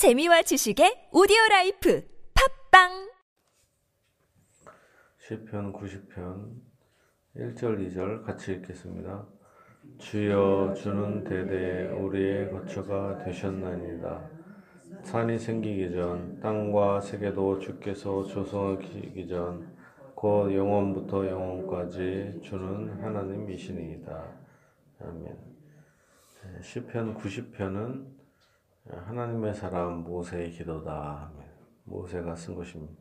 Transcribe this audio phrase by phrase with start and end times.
[0.00, 3.12] 재미와 지식의 오디오 라이프 팟빵
[5.18, 6.54] 시편 90편
[7.36, 9.26] 1절 2절 같이 읽겠습니다.
[9.98, 14.30] 주여 주는 대대에 우리의 거처가 되셨나이다.
[15.02, 19.80] 산이 생기기 전 땅과 세계도 주께서 조성하기 전
[20.14, 24.32] 곧 영원부터 영원까지 주는 하나님이시니이다.
[25.02, 25.38] 아멘.
[26.62, 28.19] 시편 90편은
[28.92, 31.30] 하나님의 사람 모세의 기도다.
[31.84, 32.94] 모세가 쓴 것입니다.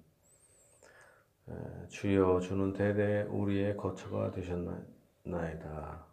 [1.89, 6.05] 주여 주는 대대 우리의 거처가 되셨나이다.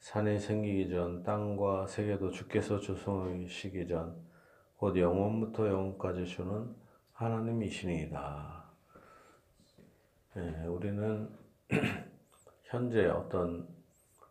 [0.00, 4.28] 산이 생기기 전 땅과 세계도 주께서 조성하시기 전
[4.78, 6.72] 곧 영원부터 영원까지 주는
[7.12, 8.64] 하나님이시니이다.
[10.36, 11.28] 예, 우리는
[12.62, 13.66] 현재 어떤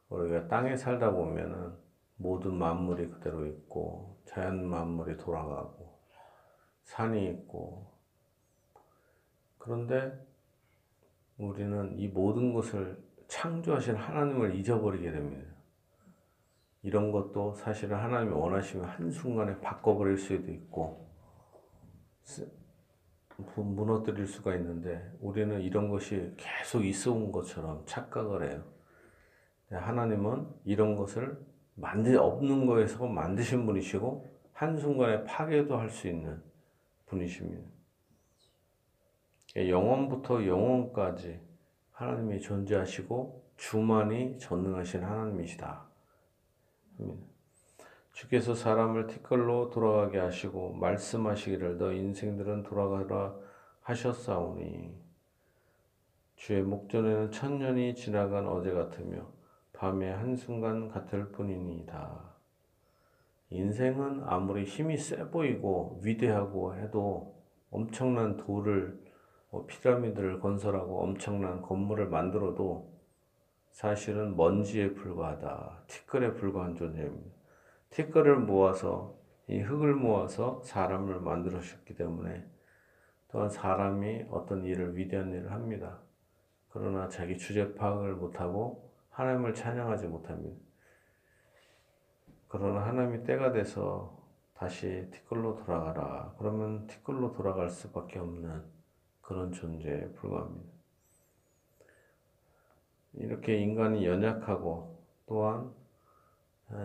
[0.07, 1.73] 우리가 땅에 살다 보면은
[2.15, 5.97] 모든 만물이 그대로 있고 자연 만물이 돌아가고
[6.83, 7.91] 산이 있고
[9.57, 10.13] 그런데
[11.39, 15.51] 우리는 이 모든 것을 창조하신 하나님을 잊어버리게 됩니다.
[16.83, 21.09] 이런 것도 사실은 하나님이 원하시면 한순간에 바꿔버릴 수도 있고
[23.55, 28.63] 무너뜨릴 수가 있는데 우리는 이런 것이 계속 있어 온 것처럼 착각을 해요.
[29.71, 31.43] 하나님은 이런 것을
[31.77, 36.41] 만들 없는 거에서 만드신 분이시고 한순간에 파괴도 할 수 있는
[37.05, 37.63] 분이십니다.
[39.55, 41.39] 영원부터 영원까지
[41.91, 45.87] 하나님이 존재하시고 주만이 전능하신 하나님이시다.
[48.11, 53.35] 주께서 사람을 티끌로 돌아가게 하시고 말씀하시기를 너 인생들은 돌아가라
[53.81, 54.95] 하셨사오니
[56.35, 59.36] 주의 목전에는 천년이 지나간 어제 같으며
[59.77, 62.33] 밤의 한순간 같을 뿐이니이다.
[63.51, 67.35] 인생은 아무리 힘이 세 보이고 위대하고 해도
[67.69, 68.99] 엄청난 돌을
[69.51, 72.91] 뭐 피라미드를 건설하고 엄청난 건물을 만들어도
[73.69, 75.83] 사실은 먼지에 불과하다.
[75.85, 77.37] 티끌에 불과한 존재입니다.
[77.91, 79.15] 티끌을 모아서
[79.47, 82.43] 이 흙을 모아서 사람을 만들으셨기 때문에
[83.27, 85.99] 또한 사람이 어떤 일을 위대한 일을 합니다.
[86.69, 88.86] 그러나 자기 주제 파악을 못하고
[89.17, 90.55] 하나님을 찬양하지 못합니다.
[92.47, 94.15] 그러나 하나님이 때가 돼서
[94.53, 96.35] 다시 티끌로 돌아가라.
[96.37, 98.63] 그러면 티끌로 돌아갈 수밖에 없는
[99.21, 100.71] 그런 존재에 불과합니다.
[103.13, 105.73] 이렇게 인간이 연약하고 또한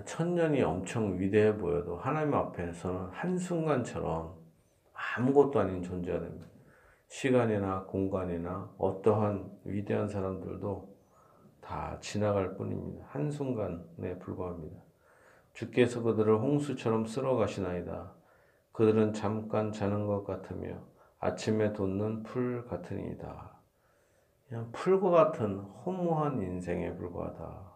[0.06, 4.34] 천년이 엄청 위대해 보여도 하나님 앞에서는 한순간처럼
[4.94, 6.46] 아무것도 아닌 존재가 됩니다.
[7.08, 10.91] 시간이나 공간이나 어떠한 위대한 사람들도
[11.62, 13.06] 다 지나갈 뿐입니다.
[13.08, 14.82] 한순간에 불과합니다.
[15.54, 18.12] 주께서 그들을 홍수처럼 쓸어 가시나이다.
[18.72, 20.82] 그들은 잠깐 자는 것 같으며
[21.18, 23.52] 아침에 돋는 풀 같으니이다.
[24.48, 27.72] 그냥 풀과 같은 허무한 인생에 불과하다.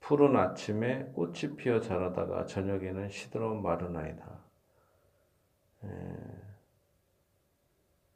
[0.00, 4.38] 푸른 아침에 꽃이 피어 자라다가 저녁에는 시들어 마르나이다.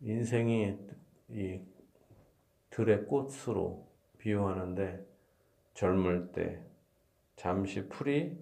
[0.00, 0.77] 인생이
[1.28, 1.60] 이
[2.71, 3.90] 들의 꽃으로
[4.20, 5.06] 비유하는데
[5.75, 6.62] 젊을 때
[7.36, 8.38] 잠시 풀이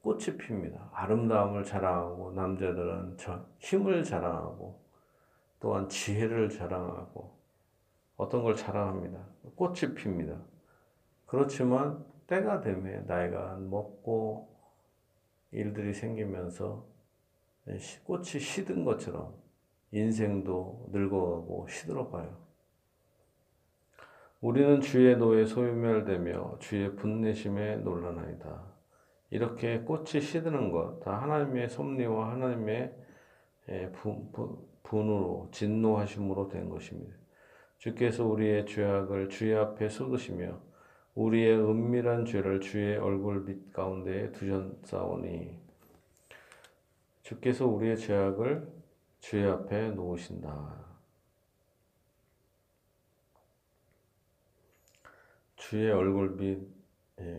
[0.00, 0.88] 꽃이 핍니다.
[0.92, 3.16] 아름다움을 자랑하고 남자들은
[3.58, 4.80] 힘을 자랑하고
[5.58, 7.36] 또한 지혜를 자랑하고
[8.16, 9.18] 어떤 걸 자랑합니다.
[9.56, 10.40] 꽃이 핍니다.
[11.26, 14.56] 그렇지만 때가 되면 나이가 먹고
[15.50, 16.86] 일들이 생기면서
[18.04, 19.34] 꽃이 시든 것처럼
[19.90, 22.45] 인생도 늙어가고 시들어가요.
[24.46, 28.62] 우리는 주의 노에 소유멸되며 주의 분내심에 놀라나이다.
[29.30, 32.94] 이렇게 꽃이 시드는 것, 다 하나님의 섭리와 하나님의
[34.84, 37.16] 분으로, 진노하심으로 된 것입니다.
[37.78, 40.60] 주께서 우리의 죄악을 주의 앞에 쏟으시며
[41.16, 45.58] 우리의 은밀한 죄를 주의 얼굴빛 가운데 두셨사오니
[47.22, 48.68] 주께서 우리의 죄악을
[49.18, 50.85] 주의 앞에 놓으신다.
[55.68, 56.64] 주의 얼굴빛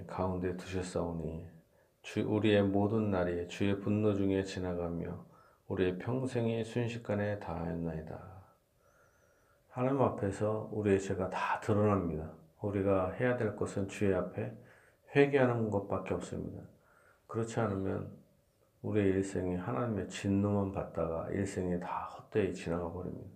[0.05, 1.47] 가운데 두셨사오니
[2.01, 5.25] 주 우리의 모든 날이 주의 분노 중에 지나가며
[5.69, 8.43] 우리의 평생이 순식간에 다하였나이다.
[9.69, 12.29] 하나님 앞에서 우리의 죄가 다 드러납니다.
[12.59, 14.53] 우리가 해야 될 것은 주의 앞에
[15.15, 16.63] 회개하는 것밖에 없습니다.
[17.27, 18.11] 그렇지 않으면
[18.81, 23.29] 우리의 일생이 하나님의 진노만 받다가 일생이 다 헛되이 지나가 버립니다.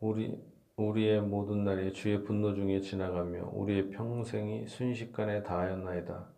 [0.00, 6.28] 우리 우리의 모든 날이 주의 분노 중에 지나가며 우리의 평생이 순식간에 다하였나이다.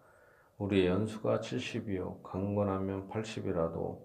[0.59, 4.01] 우리의 연수가 70이요 강건하면 80이라도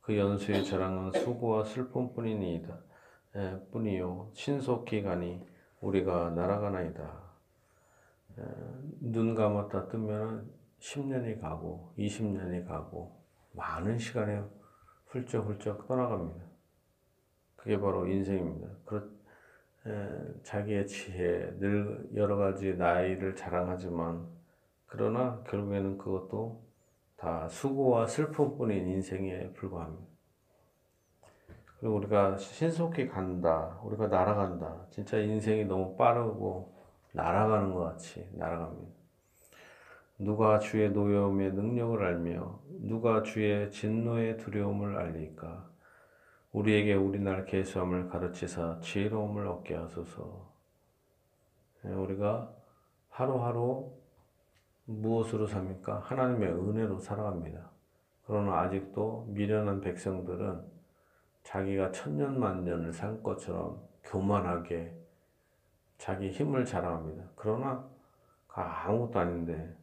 [0.00, 2.78] 그 연수의 자랑은 수고와 슬픔뿐이니이다.
[3.36, 5.40] 에, 뿐이요 신속히 가니
[5.80, 7.22] 우리가 날아가나이다.
[8.38, 8.42] 에,
[9.00, 10.50] 눈 감았다 뜨면
[10.80, 13.22] 10년이 가고 20년이 가고
[13.52, 14.42] 많은 시간이
[15.06, 16.44] 훌쩍훌쩍 떠나갑니다.
[17.54, 18.68] 그게 바로 인생입니다.
[18.84, 19.19] 그렇, 에,
[20.42, 24.26] 자기의 지혜, 늘 여러 가지 나이를 자랑하지만
[24.86, 26.62] 그러나 결국에는 그것도
[27.16, 30.10] 다 수고와 슬픔뿐인 인생에 불과합니다.
[31.78, 34.86] 그리고 우리가 신속히 간다, 우리가 날아간다.
[34.90, 36.74] 진짜 인생이 너무 빠르고
[37.12, 38.92] 날아가는 것 같이 날아갑니다.
[40.18, 45.69] 누가 주의 노여움의 능력을 알며 누가 주의 진노의 두려움을 알리까?
[46.52, 50.50] 우리에게 우리날 계수함을 가르치사 지혜로움을 얻게 하소서.
[51.84, 52.52] 예, 우리가
[53.08, 53.92] 하루하루
[54.86, 56.00] 무엇으로 삽니까?
[56.00, 57.70] 하나님의 은혜로 살아갑니다.
[58.26, 60.62] 그러나 아직도 미련한 백성들은
[61.42, 64.94] 자기가 천년 만년을 산 것처럼 교만하게
[65.98, 67.24] 자기 힘을 자랑합니다.
[67.36, 67.88] 그러나
[68.48, 69.76] 아무것도 아닌데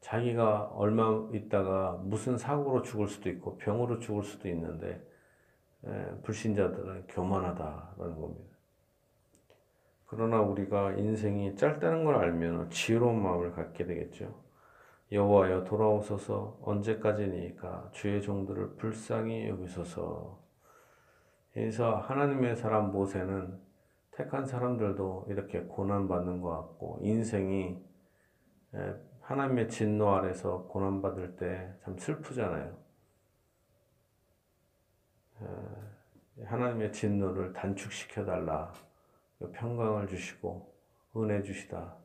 [0.00, 5.02] 자기가 얼마 있다가 무슨 사고로 죽을 수도 있고 병으로 죽을 수도 있는데
[6.22, 8.56] 불신자들은 교만하다라는 겁니다.
[10.06, 14.42] 그러나 우리가 인생이 짧다는 걸 알면 지혜로운 마음을 갖게 되겠죠.
[15.12, 20.40] 여호와여 돌아오소서 언제까지니까 주의 종들을 불쌍히 여기소서.
[21.52, 23.58] 그래서 하나님의 사람 모세는
[24.12, 27.78] 택한 사람들도 이렇게 고난 받는 것 같고 인생이
[29.22, 32.89] 하나님의 진노 아래서 고난 받을 때 참 슬프잖아요.
[36.44, 38.72] 하나님의 진노를 단축시켜 달라.
[39.38, 40.72] 그 평강을 주시고
[41.16, 41.96] 은혜 주시다.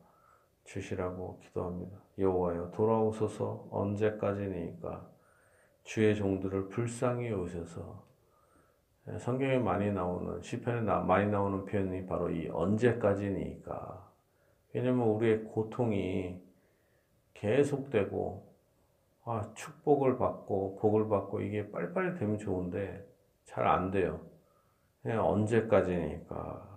[0.64, 1.98] 주시라고 기도합니다.
[2.18, 3.68] 여호와여 돌아오소서.
[3.70, 5.08] 언제까지니까?
[5.84, 8.04] 주의 종들을 불쌍히 오셔서.
[9.08, 14.12] 예, 성경에 많이 나오는 시편에 많이 나오는 표현이 바로 이 언제까지니까?
[14.72, 16.40] 왜냐면 우리의 고통이
[17.34, 18.54] 계속되고
[19.24, 23.06] 아, 축복을 받고 복을 받고 이게 빨리빨리 되면 좋은데
[23.46, 24.20] 잘 안 돼요.
[25.02, 26.76] 그냥 언제까지니까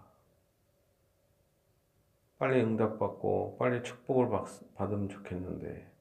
[2.38, 5.92] 빨리 응답받고 빨리 축복을 받, 으면 좋겠는데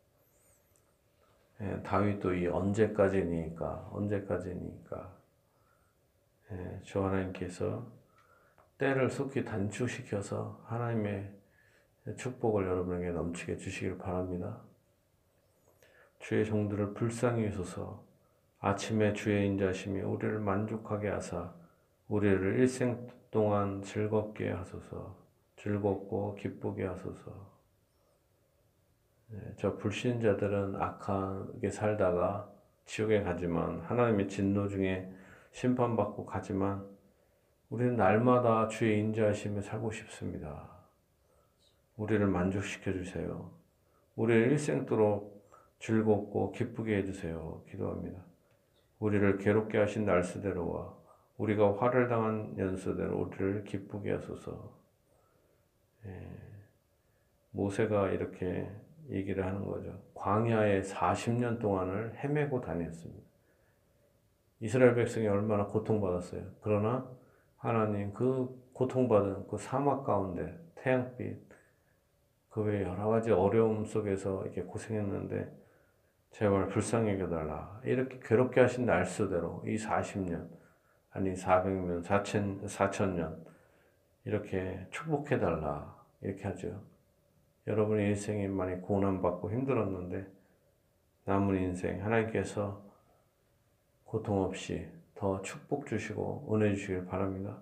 [1.61, 5.17] 예, 다윗도 이 언제까지니까 언제까지니까
[6.53, 7.91] 예, 주 하나님께서
[8.79, 11.35] 때를 속히 단축시켜서 하나님의
[12.17, 14.61] 축복을 여러분에게 넘치게 주시길 바랍니다.
[16.21, 18.08] 주의 종들을 불쌍히 여소서
[18.61, 21.53] 아침에 주의 인자심이 우리를 만족하게 하사
[22.09, 25.29] 우리를 일생 동안 즐겁게 하소서
[25.59, 27.59] 즐겁고 기쁘게 하소서.
[29.29, 32.51] 네, 저 불신자들은 악하게 살다가
[32.87, 35.13] 지옥에 가지만 하나님의 진노 중에
[35.53, 36.87] 심판받고 가지만
[37.69, 40.71] 우리는 날마다 주의 인자하심에 살고 싶습니다.
[41.97, 43.51] 우리를 만족시켜 주세요.
[44.17, 45.51] 우리를 일생도록
[45.81, 47.63] 즐겁고 기쁘게 해주세요.
[47.69, 48.28] 기도합니다.
[48.99, 50.97] 우리를 괴롭게 하신 날수대로와
[51.39, 54.77] 우리가 화를 당한 연수대로 우리를 기쁘게 하소서.
[56.07, 56.29] 예,
[57.53, 58.69] 모세가 이렇게
[59.11, 60.01] 얘기를 하는 거죠.
[60.15, 63.29] 광야에 40년 동안을 헤매고 다녔습니다.
[64.61, 66.43] 이스라엘 백성이 얼마나 고통받았어요.
[66.61, 67.09] 그러나
[67.57, 71.49] 하나님 그 고통받은 그 사막 가운데 태양빛
[72.51, 75.57] 그 외에 여러 가지 어려움 속에서 이렇게 고생했는데
[76.31, 77.81] 제발 불쌍히 여겨달라.
[77.85, 80.49] 이렇게 괴롭게 하신 날수대로 이 40년
[81.11, 83.45] 아니 400년 4천 4천년
[84.25, 85.97] 이렇게 축복해 달라.
[86.21, 86.83] 이렇게 하죠.
[87.67, 90.27] 여러분의 인생이 많이 고난받고 힘들었는데
[91.25, 92.83] 남은 인생 하나님께서
[94.05, 97.59] 고통 없이 더 축복 주시고 은혜 주시길 바랍니다.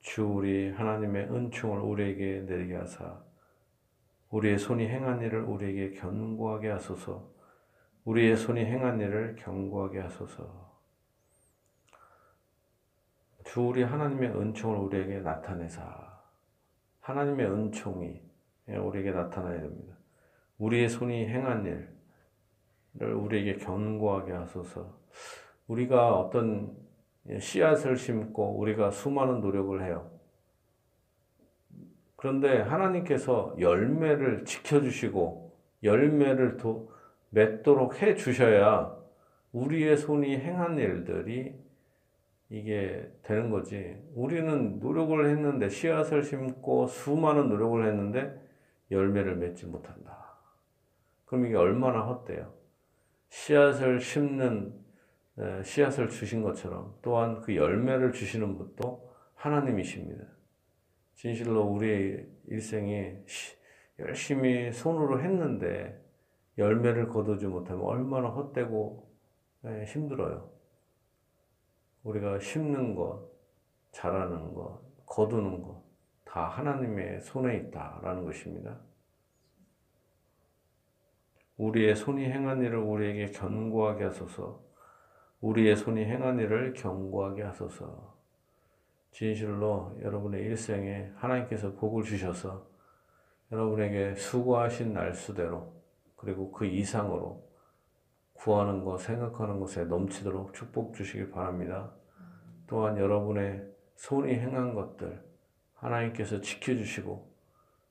[0.00, 3.22] 주 우리 하나님의 은총을 우리에게 내리게 하사
[4.32, 7.30] 우리의 손이 행한 일을 우리에게 견고하게 하소서
[8.04, 10.72] 우리의 손이 행한 일을 견고하게 하소서
[13.44, 16.12] 주 우리 하나님의 은총을 우리에게 나타내사
[17.02, 18.20] 하나님의 은총이
[18.68, 19.96] 우리에게 나타나야 됩니다.
[20.58, 21.66] 우리의 손이 행한
[22.94, 25.00] 일을 우리에게 견고하게 하소서.
[25.66, 26.76] 우리가 어떤
[27.40, 30.11] 씨앗을 심고 우리가 수많은 노력을 해요.
[32.22, 36.92] 그런데 하나님께서 열매를 지켜주시고 열매를 또
[37.30, 38.96] 맺도록 해 주셔야
[39.50, 41.52] 우리의 손이 행한 일들이
[42.48, 44.00] 이게 되는 거지.
[44.14, 48.40] 우리는 노력을 했는데 씨앗을 심고 수많은 노력을 했는데
[48.92, 50.36] 열매를 맺지 못한다.
[51.24, 52.54] 그럼 이게 얼마나 헛돼요.
[53.30, 54.72] 씨앗을 심는
[55.40, 60.24] 에, 씨앗을 주신 것처럼 또한 그 열매를 주시는 분도 하나님이십니다.
[61.14, 63.56] 진실로 우리의 일생이 시-
[63.98, 66.00] 열심히 손으로 했는데
[66.58, 69.08] 열매를 거두지 못하면 얼마나 헛되고
[69.64, 70.50] 에, 힘들어요.
[72.02, 73.30] 우리가 심는 것,
[73.92, 75.82] 자라는 것, 거두는 것,
[76.24, 78.80] 다 하나님의 손에 있다라는 것입니다.
[81.56, 84.60] 우리의 손이 행한 일을 우리에게 견고하게 하소서.
[85.40, 88.16] 우리의 손이 행한 일을 견고하게 하소서.
[89.12, 92.66] 진실로 여러분의 일생에 하나님께서 복을 주셔서
[93.52, 95.72] 여러분에게 수고하신 날수대로
[96.16, 97.46] 그리고 그 이상으로
[98.32, 101.92] 구하는 것, 생각하는 것에 넘치도록 축복 주시길 바랍니다.
[102.66, 103.62] 또한 여러분의
[103.96, 105.22] 손이 행한 것들
[105.74, 107.30] 하나님께서 지켜주시고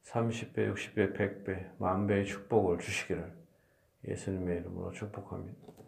[0.04, 3.32] 30배, 60배, 100배, 만배의 축복을 주시기를
[4.08, 5.81] 예수님의 이름으로 축복합니다.